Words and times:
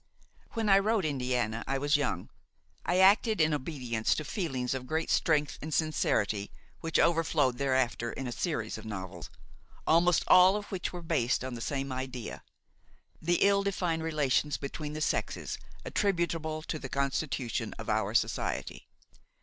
When 0.53 0.67
I 0.67 0.79
wrote 0.79 1.05
Indiana, 1.05 1.63
I 1.67 1.77
was 1.77 1.95
young; 1.95 2.31
I 2.87 2.97
acted 2.97 3.39
in 3.39 3.53
obedience 3.53 4.15
to 4.15 4.25
feelings 4.25 4.73
of 4.73 4.87
great 4.87 5.11
strength 5.11 5.59
and 5.61 5.71
sincerity 5.71 6.49
which 6.79 6.97
overflowed 6.97 7.59
thereafter 7.59 8.11
in 8.11 8.25
a 8.25 8.31
series 8.31 8.79
of 8.79 8.85
novels, 8.87 9.29
almost 9.85 10.23
all 10.25 10.55
of 10.55 10.65
which 10.71 10.91
were 10.91 11.03
based 11.03 11.43
on 11.43 11.53
the 11.53 11.61
same 11.61 11.91
idea: 11.91 12.41
the 13.21 13.43
ill 13.45 13.61
defined 13.61 14.01
relations 14.01 14.57
between 14.57 14.93
the 14.93 15.01
sexes, 15.01 15.59
attributable 15.85 16.63
to 16.63 16.79
the 16.79 16.89
constitution 16.89 17.75
of 17.77 17.87
our 17.87 18.15
society. 18.15 18.87